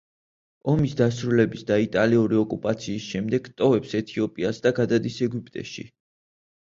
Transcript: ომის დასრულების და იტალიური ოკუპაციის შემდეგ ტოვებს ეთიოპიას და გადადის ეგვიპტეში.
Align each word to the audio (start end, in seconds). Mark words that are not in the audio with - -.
ომის 0.71 0.93
დასრულების 0.99 1.59
და 1.71 1.75
იტალიური 1.83 2.39
ოკუპაციის 2.43 3.09
შემდეგ 3.15 3.49
ტოვებს 3.61 3.93
ეთიოპიას 3.99 4.63
და 4.65 4.73
გადადის 4.81 5.19
ეგვიპტეში. 5.27 5.85